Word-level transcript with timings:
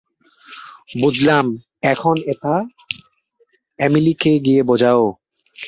বুঝলাম, 1.01 1.45
এখন 1.83 2.15
এটা 2.27 2.53
অ্যামিলিকে 3.79 4.31
গিয়ে 4.45 4.61
বোঝাও। 4.63 5.03